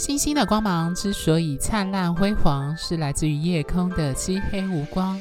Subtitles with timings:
[0.00, 5.20] 星星的光芒之所以灿烂辉煌，是来自于夜空的漆黑无光。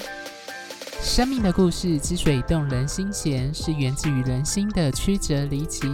[1.01, 5.91] 生命的故事之所以动人心弦，是源自于人心的曲折离奇。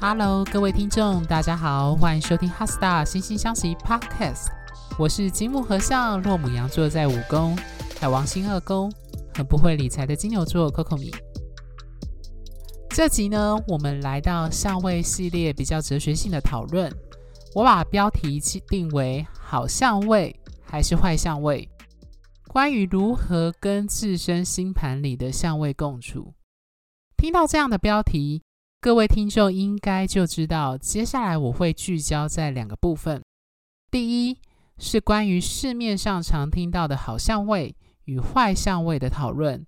[0.00, 4.46] Hello，各位听众，大家好，欢迎收听《HeartStar 心星相惜》Podcast。
[4.96, 7.58] 我是金木和尚，落牡羊座在五宫，
[7.98, 8.92] 海王星二宫，
[9.34, 11.12] 很不会理财的金牛座 Coco 米。
[12.90, 16.88] 这集呢，我们来到相位系列比较哲学性的讨论。
[17.56, 18.38] 我把标题
[18.68, 21.66] 定为“好相位还是坏相位”，
[22.48, 26.34] 关于如何跟自身星盘里的相位共处。
[27.16, 28.42] 听到这样的标题，
[28.78, 33.22] 各位听众应该就知道，接下来我会聚焦在两个部分。
[33.90, 34.38] 第一
[34.76, 39.64] 是关于市面上常听到的好相位与坏相位的讨论；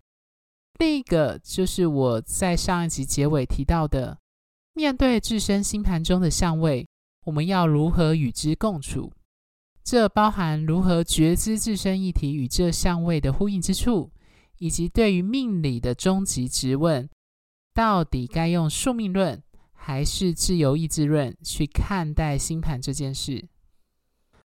[0.79, 4.19] 另一个就是我在上一集结尾提到的，
[4.75, 6.87] 面对自身星盘中的相位。
[7.29, 9.13] 我们要如何与之共处？
[9.85, 14.11] 这包含如何觉知自身议题与这相位的呼应之处，
[14.57, 17.07] 以及对于命理的终极质问：
[17.75, 19.43] 到底该用宿命论
[19.75, 23.47] 还是自由意志论去看待星盘这件事？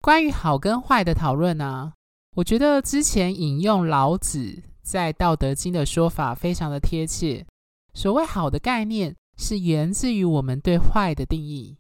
[0.01, 1.93] 关于好跟坏的讨论呢、
[2.37, 7.45] 我觉得之前引用老子在《道德经》的说法非常的贴切。
[7.93, 11.77] 所谓好的概念，是源自于我们对坏的定义。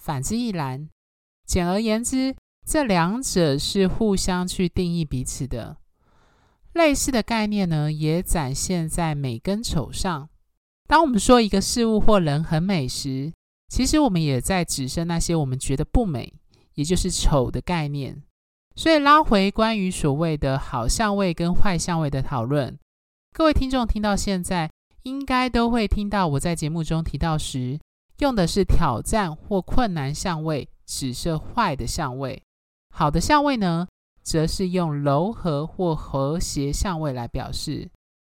[0.00, 0.88] 反之亦然。
[1.46, 2.34] 简而言之，
[2.66, 5.76] 这两者是互相去定义彼此的。
[6.72, 10.28] 类似的概念呢，也展现在美跟丑上。
[10.86, 13.32] 当我们说一个事物或人很美时，
[13.68, 16.32] 其实我们也在指涉那些我们觉得不美，
[16.74, 18.22] 也就是丑的概念。
[18.76, 22.78] 所以拉回关于所谓的好相位跟坏相位的讨论，
[23.32, 24.70] 各位听众听到现在，
[25.02, 27.78] 应该都会听到我在节目中提到时。
[28.20, 32.38] 用的是挑战或困难相位，指涉坏的相位；
[32.94, 33.88] 好的相位呢，
[34.22, 37.90] 则是用柔和或和谐相位来表示。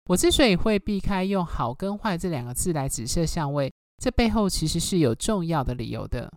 [0.08, 3.72] 我之所以会避开用好跟坏这两个字来指涉相位，
[4.02, 6.32] 这背后其实是有重要的理由的。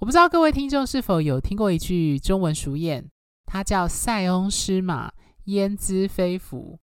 [0.00, 3.04] 我不知道各位听众是否有听过一句中文俗谚，
[3.46, 5.12] 它叫“塞翁失马，
[5.44, 6.78] 焉知非福”。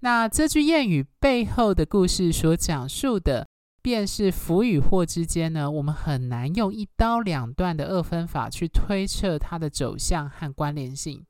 [0.00, 3.46] 那这句谚语背后的故事所讲述的。
[3.80, 11.24] 便是福与祸之间呢，我们很难用一刀两断的二分法去推测它的走向和关联性。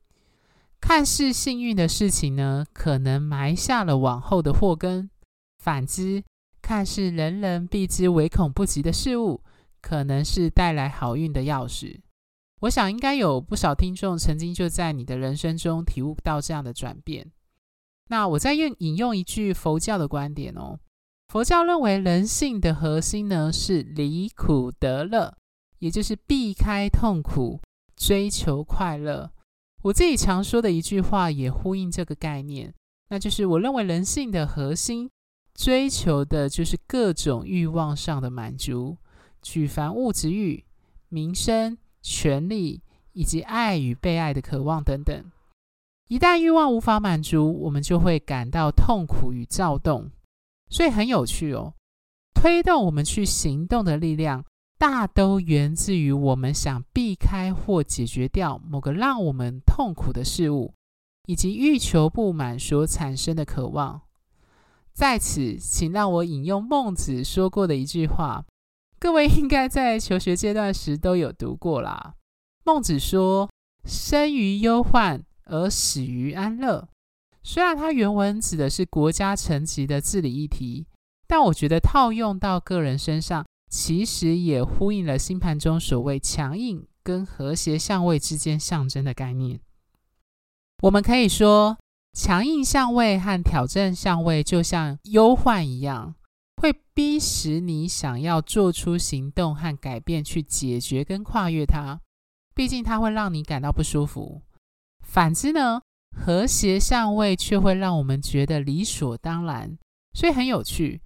[0.81, 5.09] 看似幸运的事情呢，可能埋下了往后的祸根；
[5.59, 6.23] 反之，
[6.61, 9.43] 看似人人避之唯恐不及的事物，
[9.81, 11.99] 可能是带来好运的钥匙。
[12.61, 17.31] 我想，应该有不少听众曾经就在你的人生中体悟到这样的转变。
[18.07, 20.79] 那我再用引用一句佛教的观点哦。
[21.29, 25.37] 佛教认为，人性的核心呢是离苦得乐，
[25.77, 27.61] 也就是避开痛苦，
[27.95, 29.29] 追求快乐。
[29.83, 32.73] 我自己常说的一句话也呼应这个概念，
[33.09, 35.07] 那就是我认为人性的核心
[35.53, 38.97] 追求的就是各种欲望上的满足，
[39.43, 40.65] 举凡物质欲、
[41.09, 42.81] 名声、权力
[43.13, 45.31] 以及爱与被爱的渴望等等。
[46.07, 50.09] 一旦欲望无法满足，我们就会感到痛苦与躁动。
[50.69, 51.73] 所以很有趣哦，
[52.33, 54.45] 推动我们去行动的力量，
[54.77, 60.73] 大都源自于我们想避开或解决掉某个让我们痛苦的事物，
[61.25, 64.01] 以及欲求不满所产生的渴望。
[64.93, 68.45] 在此，请让我引用孟子说过的一句话，
[68.99, 72.15] 各位应该在求学阶段时都有读过啦。
[72.65, 73.49] 孟子说
[73.85, 76.89] ：“生于忧患，而死于安乐。”
[77.41, 80.85] 虽然它原文指的是国家层级的治理议题，
[81.27, 89.59] 但我觉得套用到个人身上，其实也呼应了星盘中所谓强硬跟和谐相位之间象征的概念。
[90.83, 91.77] 我们可以说，
[92.13, 96.15] 强硬相位和挑战相位就像忧患一样，
[96.57, 102.01] 会逼使你想要做出行动和改变去解决跟跨越它，
[102.53, 104.41] 毕竟它会让你感到不舒服。
[105.01, 105.81] 反之呢？
[106.15, 109.77] 和谐相位却会让我们觉得理所当然，
[110.13, 111.01] 所以很有趣。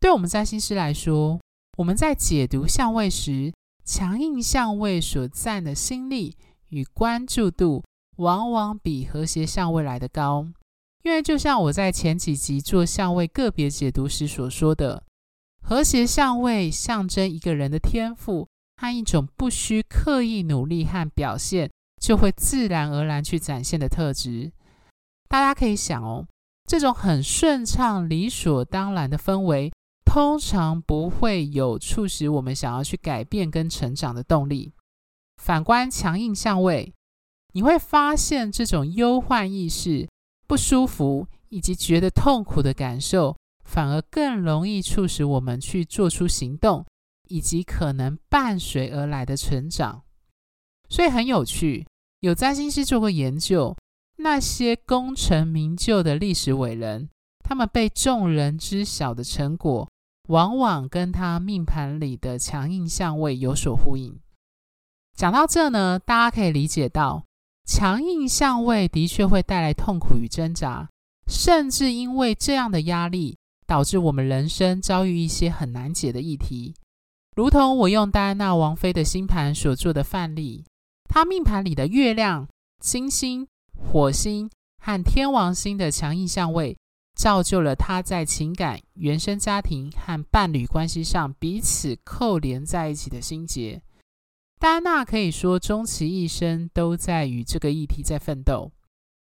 [0.00, 1.40] 对我们占星师来说，
[1.78, 3.52] 我们在解读相位时，
[3.84, 6.36] 强硬相位所占的心力
[6.68, 7.82] 与关注度，
[8.16, 10.46] 往往比和谐相位来得高。
[11.02, 15.02] 因为就像我在前几集做相位个别解读时所说的，
[15.62, 18.46] 和谐相位象征一个人的天赋
[18.76, 24.52] 和一种不需刻意努力和表现，就会自然而然去展现的特质。
[25.28, 26.26] 大家可以想哦，
[26.64, 29.70] 这种很顺畅、理所当然的氛围，
[30.04, 34.72] 通常不会有促使我们想要去改变跟成长的动力。
[35.42, 36.92] 反观强硬相位，
[37.52, 40.08] 你会发现这种忧患意识、
[40.46, 46.84] 不舒服以及觉得痛苦的感受，反而更容易促使我们去做出行动，
[47.28, 50.02] 以及可能伴随而来的成长。
[50.88, 51.86] 所以很有趣，
[52.20, 53.76] 有占星师做过研究，
[54.16, 57.08] 那些功成名就的历史伟人，
[57.44, 59.88] 他们被众人知晓的成果，
[60.28, 64.18] 往往跟他命盘里的强硬相位有所呼应。
[65.14, 67.24] 讲到这呢，大家可以理解到，
[67.66, 70.88] 强硬相位的确会带来痛苦与挣扎，
[71.26, 73.36] 甚至因为这样的压力，
[73.66, 76.74] 导致我们人生遭遇一些很难解的议题。
[77.36, 80.64] 如同我用戴安娜王妃的星盘所做的范例。
[81.08, 82.46] 他命盘里的月亮、
[82.80, 84.48] 金星、火星
[84.80, 86.76] 和天王星的强硬相位，
[87.16, 93.82] 造就了他在情感、原生家庭和伴侣关系上彼此扣连在一起的心结。
[94.60, 98.70] 戴安娜可以说终其一生都在与这个议题在奋斗，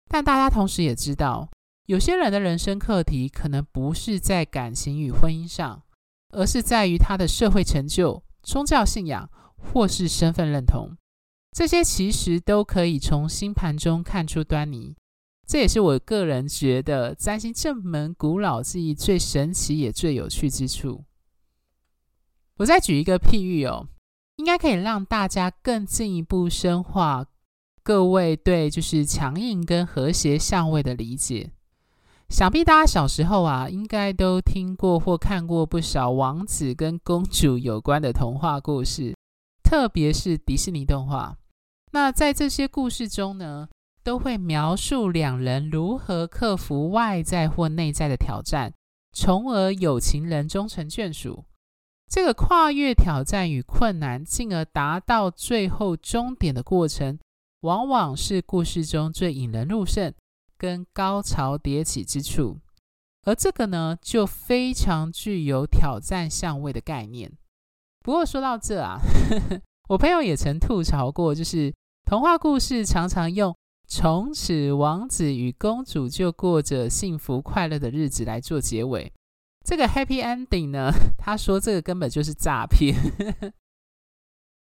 [0.09, 1.49] 但大家同时也知道，
[1.87, 5.83] 有些人的人生课题可能不是在感情与婚姻上，
[6.33, 10.97] 而是在于他的社会成就、宗教信仰或是身份认同。
[11.53, 14.97] 这些其实都可以从星盘中看出端倪，
[15.47, 21.05] 这也是我个人觉得占星这门古老技艺最神奇也最有趣之处。
[22.59, 23.89] 我再举一个譬喻哦，
[24.37, 27.27] 应该可以让大家更进一步深化
[27.83, 31.51] 各位对就是强硬跟和谐相位的理解。
[32.29, 39.17] 想必大家小时候啊，应该都听过或看过不少王子跟公主有关的童话故事，
[39.71, 41.39] 特别是迪士尼动画。
[41.93, 43.69] 那在这些故事中呢，
[44.03, 48.75] 都会描述两人如何克服外在或内在的挑战，
[49.13, 51.45] 从而有情人终成眷属。
[52.09, 57.21] 这个跨越挑战与困难，进而达到最后终点的过程，
[57.61, 60.13] 往往是故事中最引人入胜
[60.59, 62.59] 跟高潮迭起之处。
[63.23, 67.31] 而这个呢，就非常具有挑战相位的概念。
[68.05, 68.99] 不过说到这啊，
[69.31, 71.73] 呵呵，我朋友也曾吐槽过，就是。
[72.07, 73.57] 童话故事常常用
[73.87, 79.13] “从此王子与公主就过着幸福快乐的日子”来做结尾。
[79.65, 82.97] 这个 happy ending 呢， 他说这个根本就是诈骗。
[82.97, 83.53] 呵 呵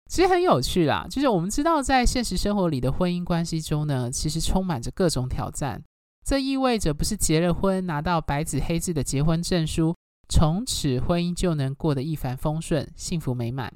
[0.08, 5.82] 其实很有趣啦，就是我们知道在现实生活里的婚姻关系中呢，其实充满着各种挑战。
[6.24, 9.96] 这意味着不是结了婚拿到白纸黑字的结婚证书，
[10.30, 13.74] 从此婚姻就能过得一帆风顺、幸福美满。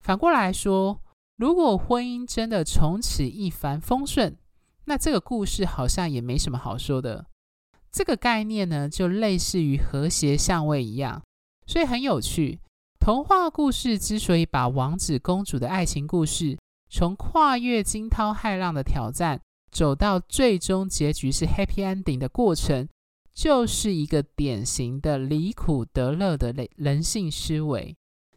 [0.00, 1.02] 反过来说。
[1.38, 4.38] 如果婚姻真的从此一帆风顺，
[4.86, 7.26] 那这个故事好像也没什么好说的。
[7.92, 11.22] 这个概念呢，就类似于和谐相位一样，
[11.66, 12.60] 所以很有趣。
[12.98, 16.56] 童话故事之所以把王子公主的爱情故事
[16.88, 19.38] 从跨越惊涛骇浪的挑战，
[19.70, 22.88] 走到最终结局是 happy ending 的过程，
[23.36, 27.94] 就是一个典型的离苦得乐的类人性思维。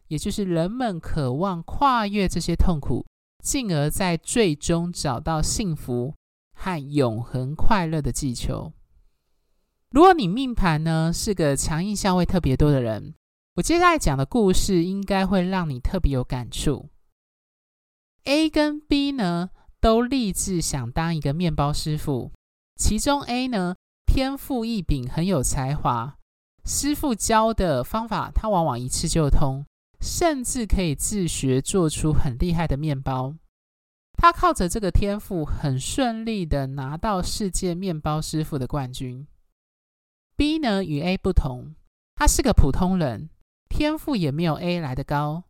[0.08, 3.06] 也就是人们渴望跨越这些痛苦，
[3.42, 6.14] 进而在最终找到幸福
[6.52, 8.72] 和永恒快乐的祈求。
[9.90, 13.14] 如果你命盘呢是个强硬相位特别多的人，
[13.54, 16.90] 我接下来讲的故事应该会让你特别有感触。
[18.24, 22.32] A 跟 B 呢都立志想当一个面包师傅，
[22.74, 23.76] 其中 A 呢
[24.12, 26.18] 天赋异禀，很有才华，
[26.64, 29.64] 师傅教的方法他往往一次就通。
[30.00, 33.36] 甚至可以自学做出很厉害的面包。
[34.14, 39.28] 他靠着这个天赋，很顺利的拿到世界面包师傅的冠军。
[40.36, 41.76] B 呢，与 A 不同，
[42.16, 43.30] 他是个普通人，
[43.68, 45.44] 天赋也没有 A 来得高，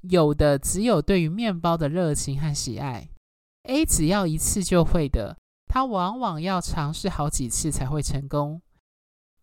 [0.00, 3.10] 有的只有对于面包的热情和喜爱。
[3.64, 5.36] A 只要一次就会的，
[5.76, 8.62] 他往往要尝试好几次才会成功。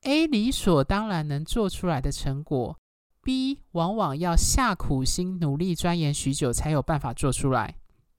[0.02, 2.76] A 理所当然能做出来的成果。
[3.22, 7.76] B 往往要下苦心努力钻研许久才有办法做出来，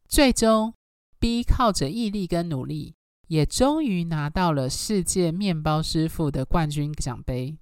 [0.06, 0.75] 最终
[1.18, 2.94] B 靠着毅力跟努力，
[3.26, 7.59] 也终于拿到了世界面包师傅的冠军奖杯。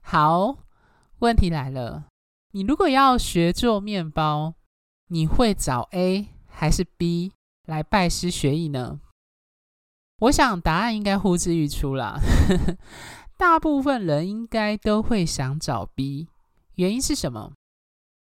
[0.00, 0.56] 好，
[1.20, 2.06] 问题来了，
[2.50, 4.54] 你如果要学做面包，
[5.06, 7.30] 你会找 A 还是 B
[7.66, 8.98] 来拜师学艺呢？
[10.24, 12.18] 我想答案应该呼之欲出啦，
[13.36, 16.28] 大部分人应该都会想找 B。
[16.76, 17.52] 原因是什么？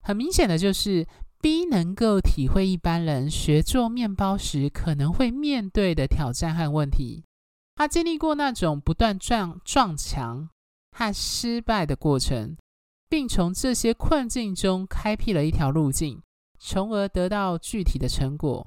[0.02, 1.06] 很明显的就是
[1.40, 7.24] B 能够体会一般人学做面包时可能会面对的挑战和问题。
[7.76, 10.48] 他经历过那种不断撞撞墙
[10.92, 12.56] 和失败的过程，
[13.08, 16.20] 并从这些困境中开辟了一条路径，
[16.58, 18.66] 从而得到具体的成果。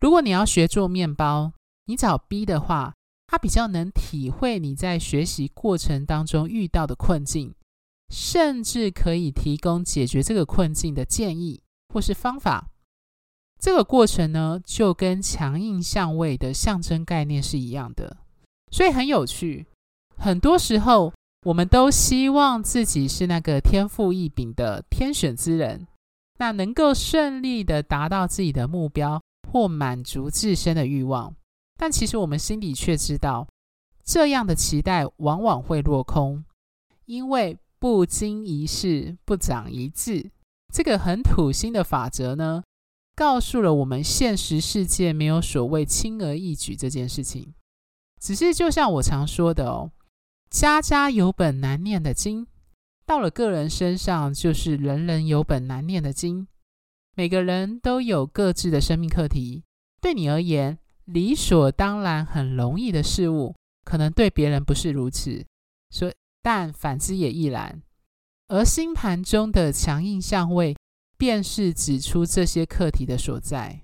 [0.00, 1.52] 如果你要学做面包，
[1.86, 2.94] 你找 B 的话，
[3.26, 7.54] 他比较能体会你在学习过程当中遇到的困境，
[8.08, 11.60] 甚至可以提供解决这个困境的建议
[11.92, 12.70] 或是方法。
[13.58, 18.18] 这个过程呢，就跟强硬相位的象征概念是一样的，
[18.70, 19.66] 所以很有趣。
[20.16, 21.12] 很多时候，
[21.46, 25.86] 我们都希望自己是那个天赋异禀的天选之人，
[26.38, 31.34] 那能够顺利的达到自己的目标或满足自身的欲望。
[31.84, 33.46] 但其实我们心里却知道，
[34.02, 36.42] 这样的期待往往会落空，
[37.04, 40.30] 因为不经一事不长一智。
[40.72, 42.64] 这个很土星的法则呢，
[43.14, 47.52] 告诉了我们现实世界没有所谓轻而易举这件事情。
[48.18, 49.90] 只是就像我常说的哦。
[50.48, 52.46] 家家有本难念的经，
[53.04, 56.48] 到了个人身上，就是人人有本难念的经。
[57.14, 59.64] 每个人都有各自的生命课题，
[60.00, 65.44] 对你而言理所当然、很容易的事物，可能对别人不是如此。
[65.90, 67.82] 所，但反之也亦然。
[68.48, 70.76] 而星盘中的强硬相位，
[71.16, 73.80] 便是指出这些课题的所在。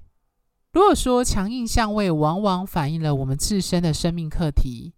[0.73, 4.95] 如果说强硬相位往往反映了我们自身的生命课题。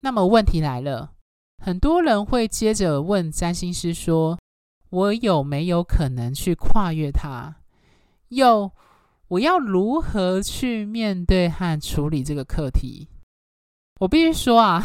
[0.00, 1.12] 那么问题来了，
[1.62, 4.38] 很多人会接着问占星师说
[4.90, 7.56] ：“我有没有可能去跨越它？
[8.28, 8.72] 又
[9.32, 13.08] 我要如何去面对和处理这个课题？”
[14.00, 14.82] 我必须说啊，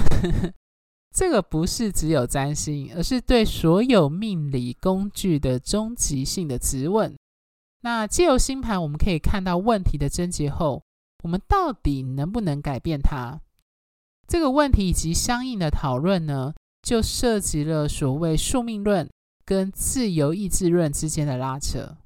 [1.14, 7.14] 这个不是只有占星，而是对所有命理工具的终极性的质问。
[7.82, 10.82] 那借由星盘，我们可以看到问题的症结后，
[11.24, 13.42] 我们到底能不能改变它？
[14.28, 19.10] 这个问题以及相应的讨论呢，就涉及了所谓宿命论
[19.44, 21.98] 跟自由意志论之间的拉扯。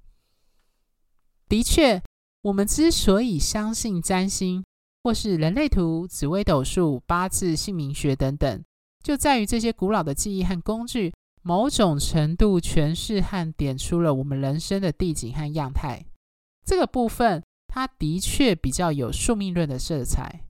[1.48, 2.02] 的确，
[2.44, 4.64] 我们之所以相信占星，
[5.04, 8.64] 或是人类图、紫微斗数、八字、姓名学等等，
[9.04, 16.06] 就在于这些古老的记忆和工具，某种程度诠释和点出了我们人生的地景和样态。
[16.66, 20.42] 这个部分，它的确比较有宿命论的色彩。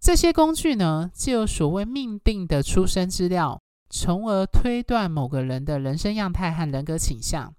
[0.00, 7.54] 这些工具呢，就有所谓命定的出生资料，从而推断某个人的人生样态和人格倾向。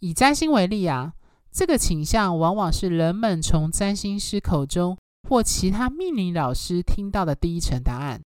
[0.00, 1.14] 以占星为例啊，
[1.52, 4.96] 这个倾向往往是人们从占星师口中
[5.28, 8.22] 或其他命理老师听到的第一层答案，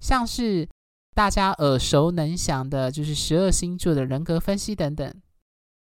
[0.00, 0.66] 像是
[1.14, 5.14] 大家耳熟能详的，就是十二星座的人格分析等等。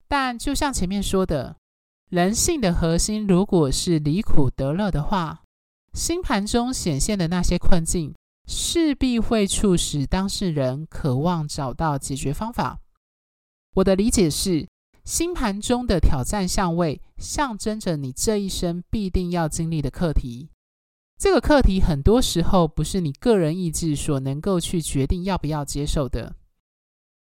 [0.07, 1.57] 但就像前面说的，
[2.09, 5.41] 人性的核心如果是离苦得乐的话，
[5.93, 8.13] 星盘中显现的那些困境，
[8.47, 12.79] 势必会促使当事人渴望找到解决方法。
[13.75, 14.67] 我的理解是，
[15.09, 20.49] 星盘中的挑战相位，象征着你这一生必定要经历的课题。
[21.17, 26.35] 这个课题很多时候不是你个人意志所能够去决定要不要接受的。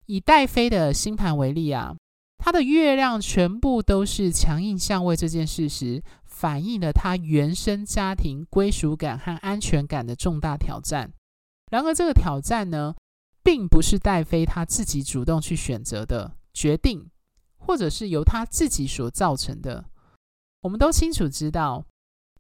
[0.05, 1.97] 以戴妃的星盘为例啊，
[2.37, 6.03] 她的月亮全部都是强硬相位这件事实。
[6.27, 11.13] 反映了他原生家庭归属感和安全感的重大挑战。
[11.71, 12.95] 然而，这个挑战呢，
[13.43, 17.11] 并不是戴妃他自己主动去选择的决定，
[17.61, 19.85] 或者是由他自己所造成的。
[20.63, 21.85] 我们都清楚知道，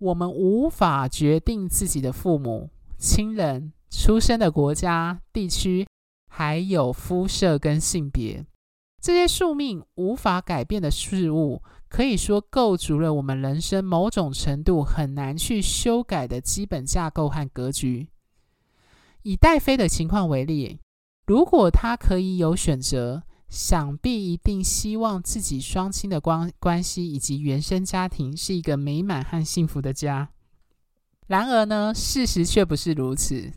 [0.00, 5.86] 我们无法决定自己的父母、亲人、出生的国家、地区，
[6.28, 8.44] 还有肤色跟性别，
[9.00, 11.62] 这些宿命无法改变的事物。
[11.88, 18.06] 可以说构筑了我们人生某种程度很难去修改的基本架构和格局。
[19.22, 20.78] 以戴妃的情况为例，
[21.26, 30.30] 如果她可以有选择，想必一定希望自己双亲的关关系以及原生家庭是一个美满和幸福的家。
[31.26, 33.52] 然而呢，事实却不是如此。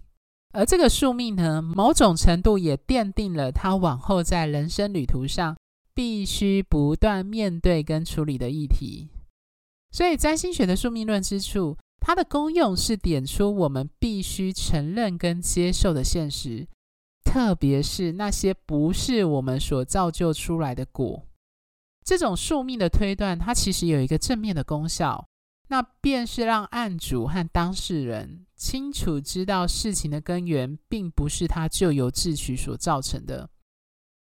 [0.52, 5.56] 而这个宿命呢，某种程度也奠定了他往后在人生旅途上。
[5.96, 9.10] 必须不断面对跟处理的议题，
[9.92, 16.68] 所以占星学的宿命论之处，它的功用是点出我们必须承认跟接受的现实，
[17.34, 21.26] 特别是那些不是我们所造就出来的果。
[22.06, 25.28] 这种宿命的推断，它其实有一个正面的功效，
[25.70, 33.50] 那便是让案主和当事人清楚知道事情的根源，并不是他咎由自取所造成的。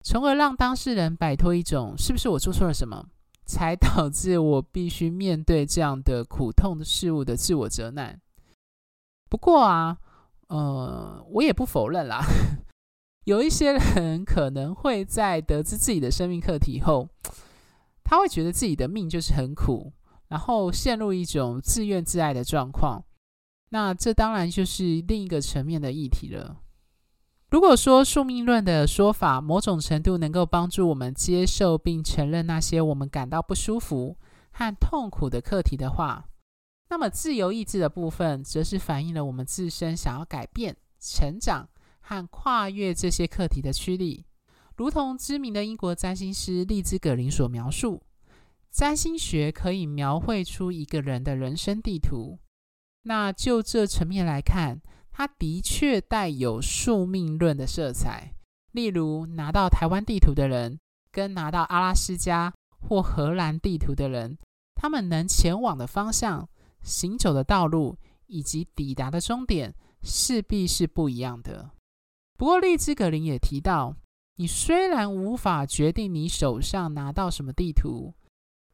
[0.05, 3.05] 从而让当事人摆脱一种是不是我做错了什么，
[3.45, 8.21] 才导致我必须面对这样的苦痛的事物的自我责难。
[9.29, 9.97] 不过啊，
[10.47, 12.23] 呃，我也不否认啦，
[13.25, 17.07] 有一些人可能会在得知自己的生命课题后，
[18.03, 19.93] 他会觉得自己的命就是很苦，
[20.27, 23.03] 然后陷入一种自怨自艾的状况。
[23.69, 26.57] 那这当然就是另一个层面的议题了。
[27.51, 34.17] 如果说宿命论的说法某种程度能够帮助我们接受并承认那些我们感到不舒服
[34.51, 36.25] 和痛苦的课题的话，
[36.89, 41.69] 那么自由意志的部分则是反映了我们自身想要改变、成长
[42.01, 44.25] 和跨越这些课题的驱力。
[44.75, 48.01] 如同知名的英国占星师利兹·葛林所描述，
[48.71, 52.39] 占星学可以描绘出一个人的人生地图。
[53.03, 54.81] 那就这层面来看，
[55.11, 58.33] 它的确带有宿命论的色彩。
[58.71, 60.79] 例如，拿到台湾地图的人，
[61.11, 64.37] 跟拿到阿拉斯加或荷兰地图的人，
[64.75, 66.47] 他们能前往的方向、
[66.81, 71.71] 行走的道路以及抵达的终点，势必是不一样的。
[72.41, 73.95] 不过，丽兹·格林也提到，
[74.37, 78.15] 你虽然无法决定你手上拿到什么地图。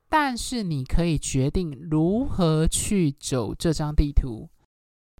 [0.07, 4.49] 但是你可以决定如何去走这张地图。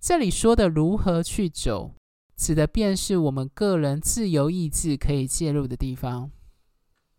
[0.02, 1.96] 这里说的如何去走，
[2.38, 6.32] 指的便是我们个人自由意志可以介入的地方。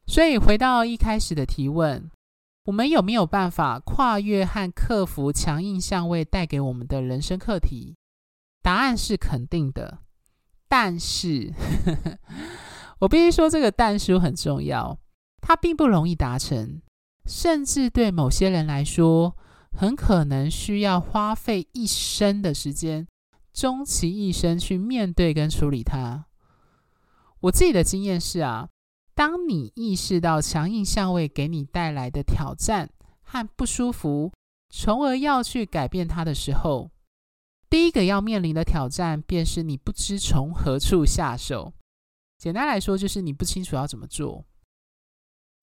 [0.06, 2.10] 所以回到一开始的提问，
[2.64, 7.96] 我们有没有办法跨越和克服强硬相位带给我们的人生课题？
[8.62, 9.98] 答案是肯定的。
[10.68, 11.52] 但是，
[13.00, 14.98] 我必须说这个但书很重要，
[15.40, 16.82] 它并不容易达成。
[17.26, 19.36] 甚至对某些人来说，
[19.72, 23.06] 很可能需要花费一生的时间，
[23.52, 26.26] 终其一生去面对跟处理它。
[27.40, 28.68] 我自己的经验是啊，
[29.14, 32.88] 当你意识到强硬相位给你带来的挑战
[33.22, 34.32] 和不舒服，
[34.70, 36.90] 从而要去改变它的时候，
[37.70, 41.72] 第一个要面临的挑战便是你不知从何处下手。
[42.38, 44.44] 简单来说，就是你不清楚要怎么做。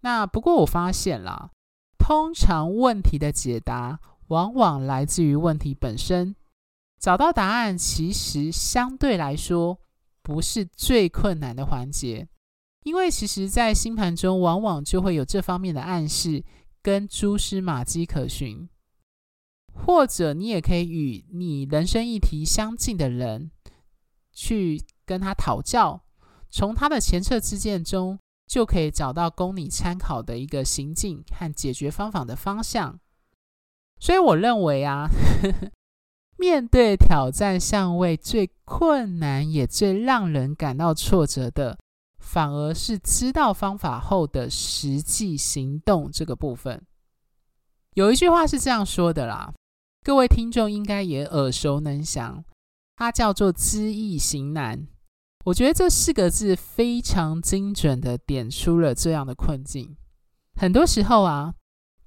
[0.01, 1.51] 那不过我发现啦。
[1.97, 6.35] 通常问题的解答往往来自于问题本身。
[6.99, 9.79] 找到答案其实相对来说
[10.21, 12.27] 不是最困难的环节，
[12.83, 16.43] 因为其实在星盘中往往就会有这方面的暗示
[16.83, 18.69] 跟蛛丝马迹可循。
[19.75, 23.51] 或者你也可以与你人生议题相近的人
[24.31, 26.01] 去跟他讨教，
[26.49, 28.17] 从他的前车之鉴中。
[28.47, 32.99] 就可以找到供你参考的一个行径和解决方法的方向。
[33.99, 35.09] 所以我认为啊，
[35.41, 35.71] 呵呵，
[36.37, 41.79] 面对挑战相位最困难也最让人感到挫折的，
[42.19, 46.85] 反而是知道方法后的实际行动这个部分。
[47.95, 49.51] 有一句话是这样说的啦，
[50.05, 52.45] 各位听众应该也耳熟能详，
[52.95, 54.87] 它叫做“知易行难”。
[55.45, 59.97] 我觉得这四个字非常精准地点出了这样的困境。
[60.61, 61.55] 很多时候啊，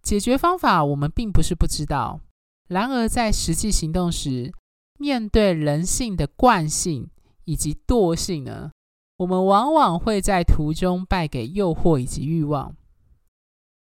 [0.01, 2.21] 解决方法我们并不是不知道，
[2.69, 4.53] 然而在实际行动时，
[5.01, 7.11] 面对人性的惯性
[7.47, 8.71] 以及惰性呢，
[9.17, 12.77] 我们往往会在途中败给诱惑以及欲望。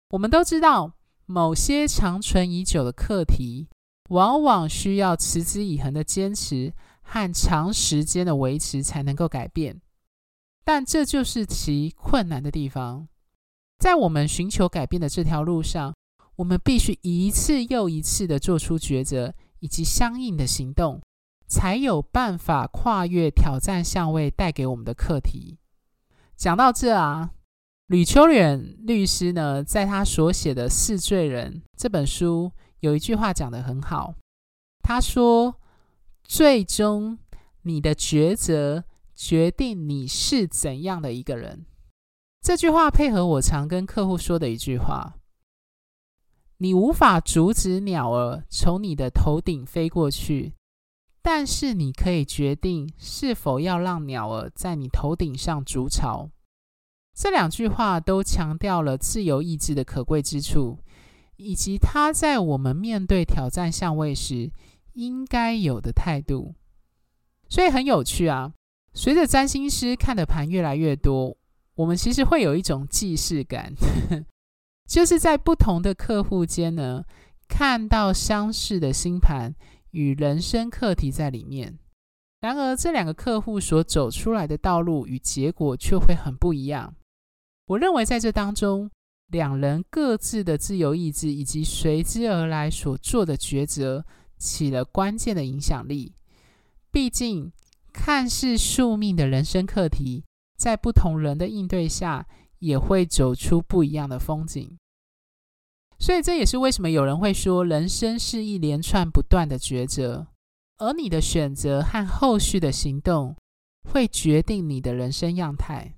[0.10, 0.94] 我们都知道，
[1.28, 3.68] 某些长存已久的课题，
[4.10, 6.74] 往往需要持之以恒的坚持。
[7.10, 9.80] 和长时间的维持才能够改变，
[10.66, 13.08] 但这就是其困难的地方。
[13.80, 15.96] 在我们寻求改变的这条路上，
[16.36, 21.02] 我们必须一次又一次的做出抉择以及相应的行动，
[21.48, 25.58] 才有办法跨越挑战相位带给我们的课题。
[26.36, 27.32] 讲到这啊，
[27.88, 34.16] 吕秋远律师呢，在他所写的《四罪人》这本书有一句话讲得很好，
[34.82, 35.60] 他说。
[36.30, 37.20] 最终，
[37.62, 38.84] 你的抉择
[39.16, 41.66] 决定你是怎样的一个人。
[42.42, 45.16] 这句话配合我常跟客户说的一句话：
[46.58, 50.54] 你无法阻止鸟儿从你的头顶飞过去，
[51.22, 56.30] 但是你可以决定是否要让鸟儿在你头顶上筑巢。
[57.16, 60.80] 这两句话都强调了自由意志的可贵之处，
[61.38, 64.52] 以及他在我们面对挑战相位时，
[64.94, 66.54] 应该有的态度，
[67.48, 68.54] 所以很有趣啊。
[68.94, 71.38] 随着占星师看的盘越来越多，
[71.76, 73.74] 我们其实会有一种既视感，
[74.90, 77.04] 就是在不同的客户间呢，
[77.48, 79.54] 看到相似的星盘
[79.92, 81.78] 与人生课题在里面。
[82.40, 86.96] 然而，这两个客户所走出来的道路与结果却会很不一样。
[87.68, 88.90] 我认为在这当中，
[89.28, 94.06] 两人各自的自由意志以及随之而来所做的抉择。
[94.40, 96.14] 起了关键的影响力。
[96.92, 97.52] 毕竟，
[97.92, 102.28] 看似宿命的人生课题，在不同人的应对下，
[102.60, 104.78] 也会走出不一样的风景。
[105.98, 110.28] 所以这也是为什么有人会说，人生是一连串不断的抉择，
[110.78, 113.36] 而你的选择和后续的行动
[113.90, 115.96] 会决定你的人生样态。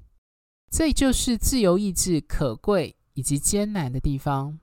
[0.71, 4.57] 这就是自由意志可贵以及艰难的地方。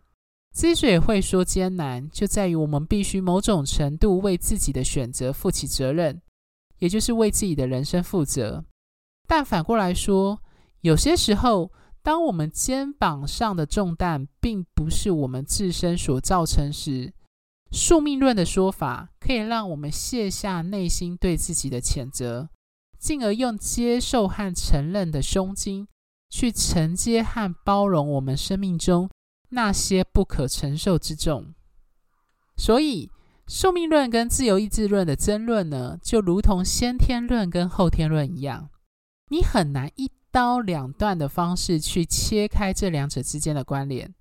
[0.54, 6.22] 之所以会说艰难，就在于我们必须某种程度为自己的选择负起责任，
[6.78, 8.64] 也就是为自己的人生负责。
[9.28, 10.40] 但反过来说，
[10.80, 11.70] 有些时候，
[12.02, 17.12] 当我们肩膀上的重担并不是我们自身所造成时，
[17.70, 22.48] 宿命论的说法可以让我们卸下内心对自己的谴责，
[22.98, 25.86] 进而用接受和承认的胸襟
[26.28, 29.08] 去承接和包容我们生命中。
[29.50, 31.54] 那些不可承受之重，
[32.56, 33.08] 所以
[33.46, 38.70] 宿命论跟自由意志论的争论呢，就如同先天论跟后天论一样，
[39.28, 44.12] 你很难一刀两断的方式去切开这两者之间的关联。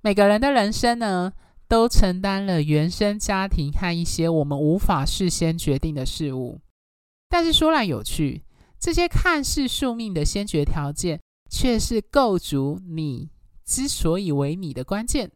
[0.00, 1.34] 每个人的人生呢，
[1.68, 6.58] 都承担了原生家庭和一些我们无法事先决定的事物，
[7.28, 8.42] 但是说来有趣，
[8.80, 13.30] 这些看似宿命的先决条件，却是构筑你。
[13.62, 15.30] 之所以为你的关键，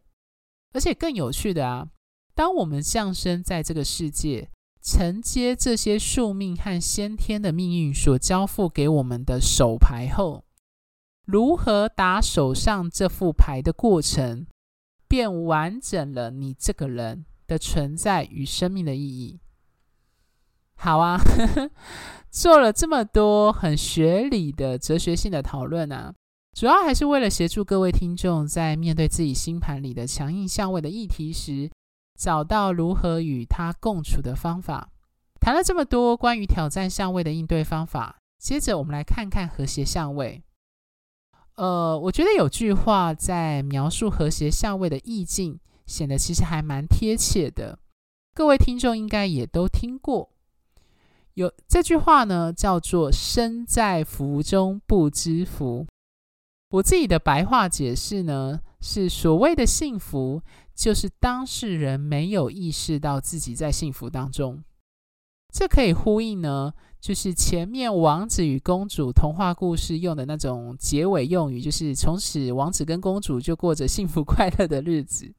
[0.72, 1.87] 而且更有趣的啊，
[2.35, 4.50] 当我们降生在这个世界，
[4.83, 10.44] 承接这些宿命和先天的命运所交付给我们的手牌后，
[11.24, 14.48] 如何打手上这副牌的过程，
[15.07, 19.38] 便完整了你这个人的存在与生命的意义。
[20.76, 21.70] 好啊，呵呵，
[22.30, 26.14] 做了这么多很学理的哲学性的讨论啊。
[26.54, 31.70] 主要还是为了协助各位听众在面对自己星盘里的强硬相位的议题时，
[32.16, 34.90] 找到如何与它共处的方法。
[35.40, 40.42] 谈了这么多关于挑战相位的应对方法，接着我们来看看和谐相位。
[41.56, 47.78] 呃，我觉得有句话在描述和谐相位的意境，显得其实还蛮贴切的。
[48.32, 50.30] 各位听众应该也都听过，
[51.34, 55.86] 有这句话呢，叫做“身在福中不知福”。
[56.70, 60.42] 我自己的白话解释呢，是所谓的幸福，
[60.74, 64.62] 就是当事人没有意识到自己在幸福当中。
[65.52, 75.32] 这可以呼应呢，就是前面王子与公主童话故事用的那种结尾用语，就是从此王子跟公主就过着幸福快乐的日子。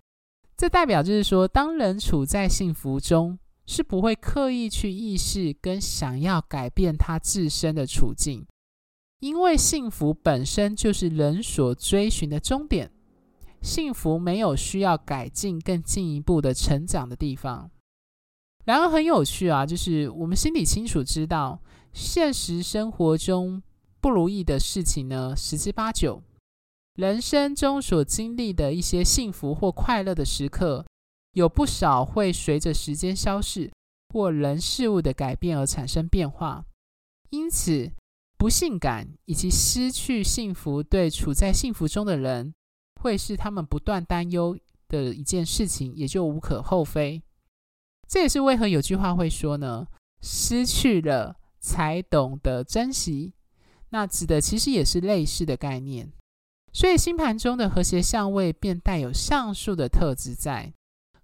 [0.55, 8.45] 这代表就是说，当人处在幸福中，是不会刻意去意识跟想要改变他自身的处境。
[9.19, 12.91] 因为幸福本身就是人所追寻的终点，
[13.61, 17.71] 幸福没有需要改进、更进一步的成长的地方。
[18.65, 21.61] 然而很有趣啊，就是我们心里清楚知道，
[21.93, 23.63] 现实生活中
[24.01, 26.21] 不如意的事情呢，十之八九。
[26.95, 30.85] 人生中所经历的一些幸福或快乐的时刻，
[31.35, 33.69] 有不少会随着时间消逝，
[34.09, 36.65] 或人事物的改变而产生变化。
[37.29, 37.91] 因此，
[38.37, 42.53] 不幸感以及失去幸福，对处在幸福中的人，
[43.01, 47.21] 会是他们不断担忧的一件事情，也就无可厚非。
[48.07, 49.87] 这也是为何有句话会说呢
[50.23, 53.33] ：“失去了才懂得珍惜。”
[53.91, 56.13] 那指的其实也是类似的概念。
[56.71, 60.73] 所以星盘中的和谐相位便带有上述的特质在。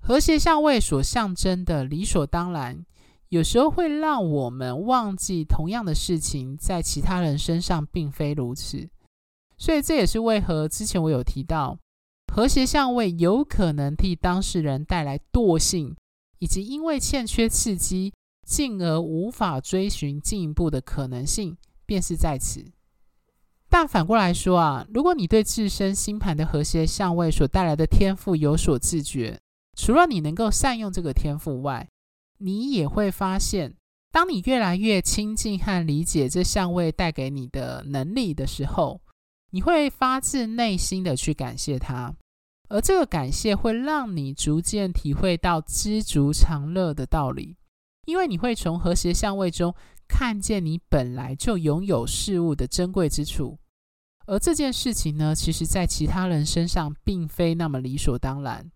[0.01, 2.83] 和谐相位所象征的理所当然。
[3.29, 8.89] 有时候会让我们忘记，同样的事情在其他人身上并非如此。
[9.57, 11.77] 所以这也是为何之前我有提到，
[12.33, 15.95] 和谐相位有可能替当事人带来惰性，
[16.39, 18.11] 以及因为欠缺刺激，
[18.45, 22.65] 进而无法追寻进一步的可能性，便是在此。
[23.69, 29.39] 但反过来说啊，如果你对自身星盘的和谐相位所带来的天赋有所自觉，
[29.75, 31.87] 除了你能够善用这个天赋外，
[32.39, 33.75] 你也会发现，
[34.11, 39.01] 当你越来越亲近和理解这相位带给你的能力的时候，
[39.51, 42.13] 你会发自内心的去感谢它，
[42.69, 47.57] 而这个感谢会让你逐渐体会到知足常乐的道理，
[48.05, 49.73] 因为你会从和谐相位中
[50.07, 53.57] 看见你本来就拥有事物的珍贵之处，
[54.25, 58.71] 而这件事情呢，其实在其他人身上并非那么理所当然。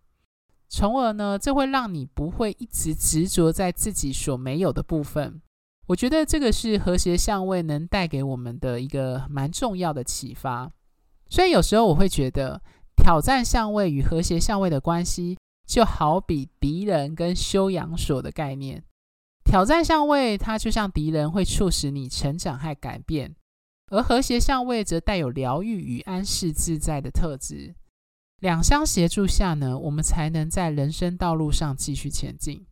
[0.68, 5.40] 从而呢，这会让你不会一直执着在自己所没有的部分。
[5.86, 10.70] 我觉得这个是和谐相位能带给我们的一个蛮重要的启发。
[11.28, 12.60] 所以有时候我会觉得，
[12.96, 18.82] 挑战相位与和谐相位的关系，就好比敌人跟修养所的概念。
[19.44, 23.30] 挑战相位它就像敌人，会促使你成长和改变；
[23.90, 27.76] 而和谐相位则带有疗愈与安适自在的特质。
[28.40, 32.66] 两相协助下呢，我们才能在人生道路上继续前进。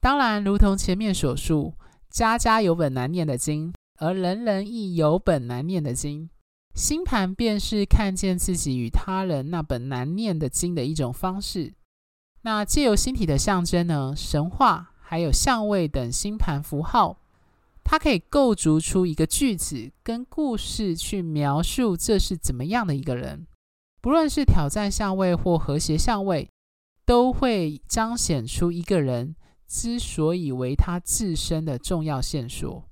[0.00, 1.74] 当然，如同前面所述，
[2.10, 6.30] 家家有本难念的经，而人人亦有本难念的经。
[6.74, 11.74] 星盘便是看见自己与他人那本难念的经的一种方式。
[12.42, 17.18] 那借由星体的象征呢，神话还有相位等星盘符号，
[17.82, 23.46] 它可以构筑出一个句子跟故事去描述这是怎么样的一个人。
[24.04, 26.50] 不论是挑战相位或和谐相位，
[27.06, 29.34] 都会彰显出一个人
[29.66, 32.84] 之所以为他自身的重要线索。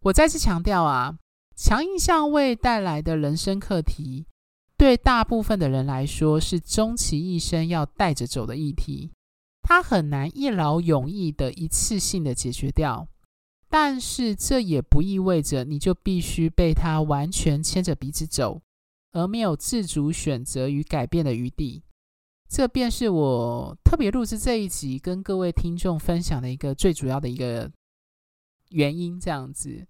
[0.00, 1.16] 我再次强调啊，
[1.54, 4.26] 强硬相位带来的人生课题，
[4.76, 9.12] 对大部分的人来说是终其一生要带着走的议题，
[9.62, 13.06] 它很难一劳永逸的一次性的解决掉。
[13.68, 18.60] 但是这也不意味着你就必须被他完全牵着鼻子走。
[19.14, 21.84] 而没有自主选择与改变的余地，
[22.48, 27.70] 这便是我特别录制这一集跟各位听众分享的一个最主要的一个
[28.70, 29.18] 原因。
[29.20, 29.86] 这样子，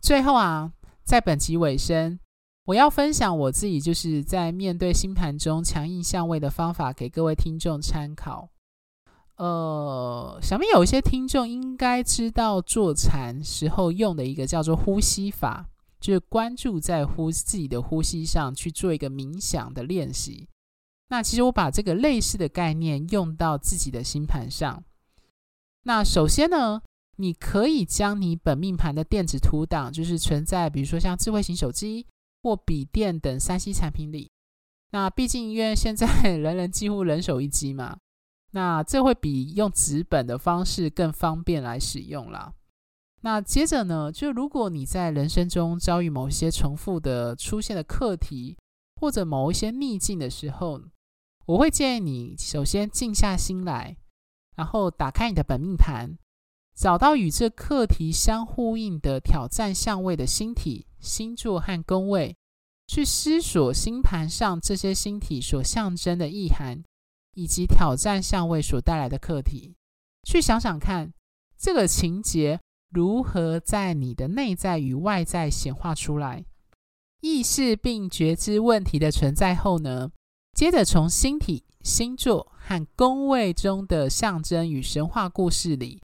[0.00, 0.72] 最后啊，
[1.04, 2.18] 在本集尾声，
[2.64, 8.48] 我要分享我自己就是在面对星盘中强硬相位的方法，给各位听众参考。
[9.36, 15.68] 呃，想必有一些听众应该知道坐禅时候用的一个叫做呼吸法。
[16.00, 20.48] 就是关注在呼自己的呼吸上去做一个冥想的练习。
[21.08, 24.84] 那其实我把这个类似的概念用到自己的星盘上。
[25.84, 26.82] 那首先呢，
[27.16, 32.06] 你可以将你本命盘的电子图档，就是存在比如说像智慧型手机
[32.42, 34.30] 或笔电等三 C 产品里。
[34.90, 36.06] 那毕竟因为现在
[36.36, 37.98] 人人几乎人手一机嘛，
[38.52, 42.52] 那这会比用纸本的方式更方便来使用啦。
[43.20, 48.56] 那接着呢，就如果你在人生中遭遇某些重复的出现的课题，
[49.00, 50.80] 或者某一些逆境的时候，
[51.46, 53.96] 我会建议你首先静下心来，
[54.54, 56.16] 然后打开你的本命盘，
[56.76, 62.36] 找到与这课题相呼应的挑战相位的星体、星座和宫位，
[62.86, 66.84] 去思索星盘上这些星体所象征的意涵，
[67.34, 69.74] 以及挑战相位所带来的课题，
[70.22, 71.12] 去想想看
[71.58, 72.60] 这个情节。
[72.90, 76.44] 如何在你的内在与外在显化出来？
[77.20, 80.10] 意识并觉知问题的存在后呢，
[80.54, 86.00] 接着从星体、星座和宫位中的象征与神话故事里，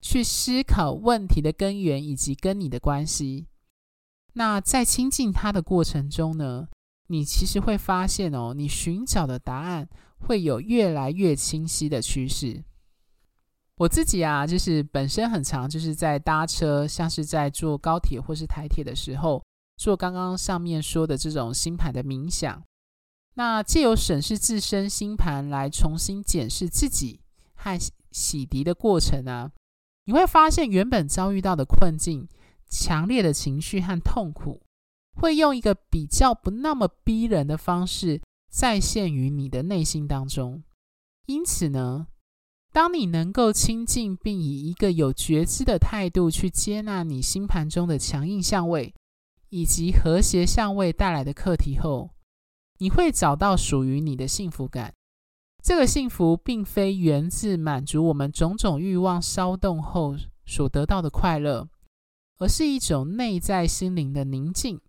[0.00, 3.46] 去思考问题的根源以及跟你的关系。
[4.32, 6.66] 那在亲近它的过程中呢，
[7.08, 12.64] 你其实会发现哦，你寻找的答案会有越来越清晰的趋势。
[13.76, 19.42] 我自己啊，就是本身很常，就是在搭车，像是在坐高铁或是台铁的时候，
[19.76, 22.62] 做刚刚上面说的这种星盘的冥想。
[23.34, 27.20] 那借由审视自身星盘来重新检视自己
[27.56, 27.76] 和
[28.12, 29.50] 洗涤的过程啊，
[30.04, 32.28] 你会发现原本遭遇到的困境、
[32.68, 34.62] 强烈的情绪和痛苦，
[35.16, 40.62] 会用一个比较不那么逼人的方式再现于你的内心当中。
[41.26, 42.06] 因此呢，
[42.74, 48.92] 当你能够亲近并以一个有觉知的态度去接纳你星盘中的强硬相位
[49.50, 52.10] 以及和谐相位带来的课题后，
[52.78, 54.92] 你会找到属于你的幸福感。
[55.62, 61.68] 这个幸福并非源自满足我们种种欲望骚动后所得到的快乐，
[62.38, 64.80] 而是一种内在心灵的宁静。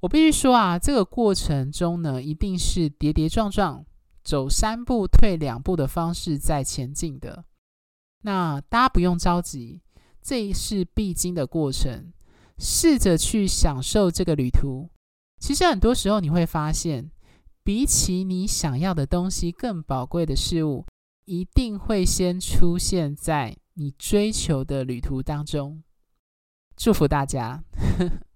[0.00, 3.84] 我必须说啊，这个过程中呢，一定是跌跌撞撞。
[4.22, 7.44] 走三步退两步的方式在前进的，
[8.22, 9.82] 那大家不用着急，
[10.20, 12.12] 这是必经的过程。
[12.58, 14.88] 试着去享受这个旅途。
[15.40, 17.10] 其实很多时候你会发现，
[17.64, 20.86] 比起你想要的东西更宝贵的事物，
[21.24, 25.82] 一定会先出现在你追求的旅途当中。
[26.76, 27.64] 祝福大家，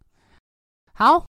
[0.93, 1.25] 好。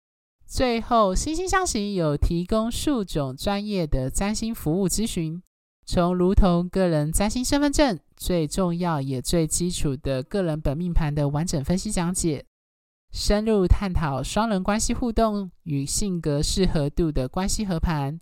[0.54, 5.42] 最后，心星相惜有提供数种专业的占星服务咨询，
[5.86, 12.44] 从如同个人占星身份证最重要也最基础的个人本命盘的完整分析讲解，
[13.14, 18.20] 深入探讨双人关系互动与性格适合度的关系合盘，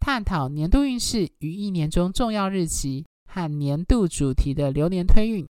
[0.00, 5.46] 探讨年度运势与一年中重要日期和年度主题的流年推运，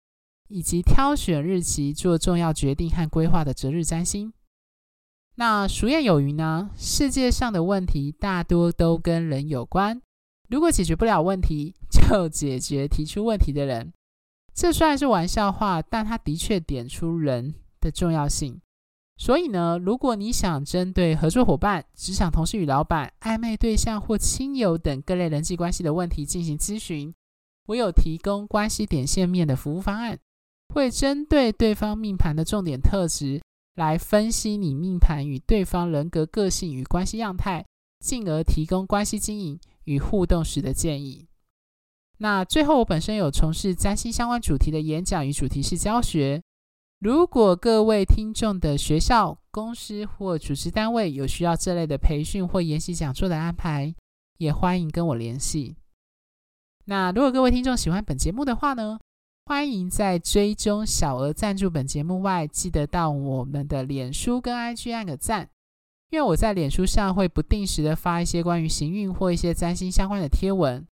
[0.48, 4.34] 以及挑选日期做重要决定和规划的择日占星。
[5.42, 10.00] 那俗谚有云呢，世界上的问题大多都跟人有关。
[10.50, 13.92] 如果解决不了问题，就解决提出问题的人。
[14.54, 18.62] 这虽然是玩笑话，但它的确点出人的重要性。
[19.18, 27.12] 所以呢，如果你想针对合作伙伴、职场同事与老板、暧昧对象或亲友等各类人际关系的问题进行咨询，
[27.66, 30.20] 我有提供关系点线面的服务方案，
[30.72, 33.42] 会针对对方命盘的重点特质
[33.76, 37.66] 来分析你命盘与对方人格个性与关系样态，
[38.00, 41.28] 进而提供关系经营与互动时的建议。
[42.18, 46.42] 那最后，我本身有从事占星相关主题的演讲与主题式教学。
[47.00, 53.96] 如果各位听众的学校、公司或组织单位有需要这类的培训或研习讲座的安排，
[54.38, 55.78] 也欢迎跟我联系。
[56.86, 59.00] 那如果各位听众喜欢本节目的话呢，
[59.46, 65.50] 欢迎在追踪小额赞助本节目外，记得到我们的脸书跟 IG 按个赞，
[66.10, 70.88] 因为我在脸书上会不定时的发一些关于行运或一些占星相关的贴文。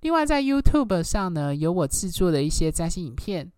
[0.00, 3.50] 另外在 YouTube 上呢，有我制作的一些占星影片。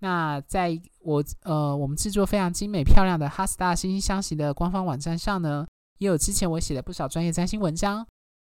[0.00, 5.66] 那在我呃，我们制作非常精美漂亮的哈斯塔星星相惜的官方网站上呢，
[5.98, 8.06] 也有之前我写的不少专业占星文章，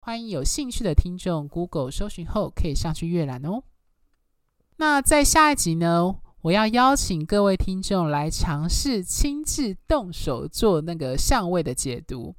[0.01, 3.63] 欢迎有兴趣的听众 Google 搜寻后可以上去阅览哦。
[4.81, 12.35] 那在下一集呢，我要邀请各位听众来尝试亲自动手做那个相位的解读。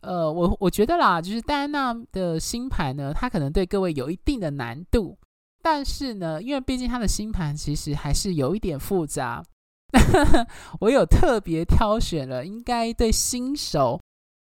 [0.00, 5.18] 呃，我我觉得啦，就是戴安娜的星盘呢，它可能对各位有一定的难度。
[5.60, 9.44] 但是呢，因为毕竟他的星盘其实还是有一点复杂，
[10.80, 14.00] 我有特别挑选了应该对新手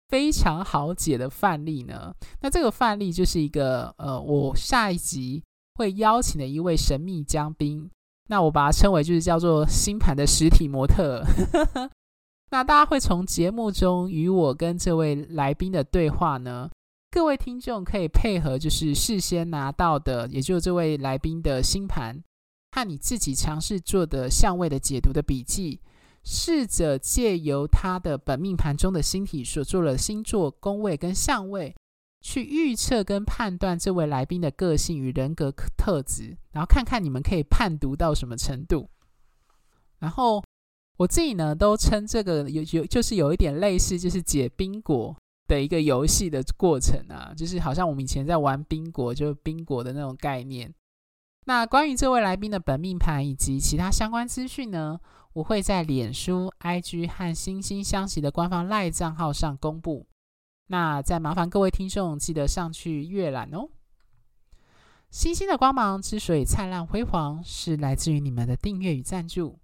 [0.09, 2.11] 非常好解的范例呢。
[2.41, 5.43] 那这个范例就是一个呃，我下一集
[5.77, 7.87] 会邀请的一位神秘嘉宾，
[8.29, 11.23] 那我把它称为就是叫做星盘的实体模特。
[12.49, 16.67] 那大家会从节目中与我跟这位来宾的对话呢，
[17.11, 22.23] 各位听众可以配合，就是事先拿到的，也就是这位来宾的星盘
[22.71, 25.79] 和你自己尝试做的相位的解读的笔记，
[26.23, 31.75] 试着借由他的本命盘中的星体所做的星座宫位跟相位，
[32.27, 38.89] 去预测跟判断这位来宾的个性与人格特质，然后看看你们可以判读到什么程度。
[39.99, 40.43] 然后
[40.97, 45.15] 我自己呢，都称这个有有就是有一点类似，就是解宾果。
[45.47, 50.73] 的一个游戏的过程啊，就是好像我们以前在玩宾果，就是宾果的那种概念。
[51.45, 54.99] 那关于这位来宾的本命盘以及其他相关资讯呢，
[55.31, 60.05] 我会在脸书、IG 和惺惺相惜的官方 LINE 账号上公布。
[60.67, 63.69] 那再麻烦各位听众记得上去阅览哦。
[65.09, 69.59] 星星的光芒之所以灿烂辉煌，是来自于你们的订阅与赞助。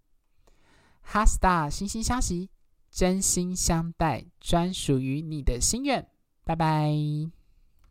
[1.01, 2.49] 哈 Star 惺惺相惜。
[2.95, 6.07] 真心相待，专属于你的心愿。
[6.43, 7.42] 拜拜。